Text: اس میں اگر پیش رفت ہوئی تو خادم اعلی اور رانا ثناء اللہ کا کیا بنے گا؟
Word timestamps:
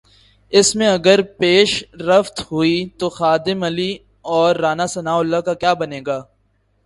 اس 0.53 0.75
میں 0.75 0.87
اگر 0.87 1.21
پیش 1.21 1.83
رفت 2.07 2.39
ہوئی 2.41 2.89
تو 2.89 3.09
خادم 3.09 3.63
اعلی 3.63 3.91
اور 4.31 4.55
رانا 4.55 4.85
ثناء 4.85 5.17
اللہ 5.17 5.41
کا 5.45 5.53
کیا 5.53 5.73
بنے 5.73 6.01
گا؟ 6.05 6.19